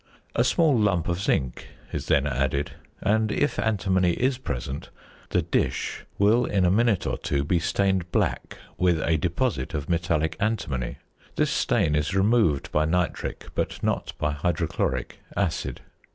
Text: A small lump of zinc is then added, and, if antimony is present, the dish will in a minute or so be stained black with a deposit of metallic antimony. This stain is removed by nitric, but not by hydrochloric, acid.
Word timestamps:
A 0.33 0.43
small 0.43 0.75
lump 0.75 1.07
of 1.07 1.21
zinc 1.21 1.67
is 1.93 2.07
then 2.07 2.25
added, 2.25 2.71
and, 3.01 3.31
if 3.31 3.59
antimony 3.59 4.13
is 4.13 4.39
present, 4.39 4.89
the 5.29 5.43
dish 5.43 6.05
will 6.17 6.43
in 6.43 6.65
a 6.65 6.71
minute 6.71 7.05
or 7.05 7.19
so 7.23 7.43
be 7.43 7.59
stained 7.59 8.11
black 8.11 8.57
with 8.79 8.99
a 9.01 9.15
deposit 9.19 9.75
of 9.75 9.89
metallic 9.89 10.35
antimony. 10.39 10.97
This 11.35 11.51
stain 11.51 11.93
is 11.93 12.15
removed 12.15 12.71
by 12.71 12.85
nitric, 12.85 13.49
but 13.53 13.83
not 13.83 14.13
by 14.17 14.31
hydrochloric, 14.31 15.19
acid. 15.37 15.81